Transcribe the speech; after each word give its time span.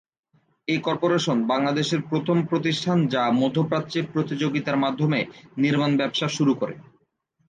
এ 0.67 0.75
corporation 0.79 1.37
বাংলাদেশের 1.47 2.01
প্রথম 2.09 2.37
প্রতিষ্ঠান 2.49 2.97
যা 3.07 3.23
মধ্যপ্রাচ্যে 3.41 3.99
প্রতিযোগিতার 4.13 4.77
মাধ্যমে 4.77 5.19
নির্মাণ 5.57 5.91
ব্যবসা 5.97 6.27
শুরু 6.27 6.53
করে। 6.55 6.75